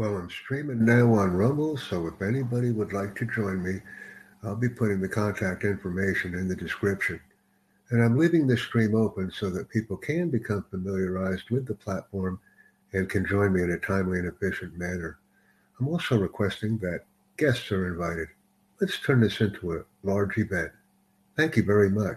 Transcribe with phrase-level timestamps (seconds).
[0.00, 3.82] Well, I'm streaming now on Rumble, so if anybody would like to join me,
[4.42, 7.20] I'll be putting the contact information in the description.
[7.90, 12.40] And I'm leaving this stream open so that people can become familiarized with the platform
[12.94, 15.18] and can join me in a timely and efficient manner.
[15.78, 17.04] I'm also requesting that
[17.36, 18.28] guests are invited.
[18.80, 20.72] Let's turn this into a large event.
[21.36, 22.16] Thank you very much.